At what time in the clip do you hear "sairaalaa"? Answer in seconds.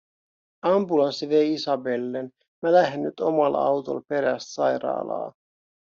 4.49-5.33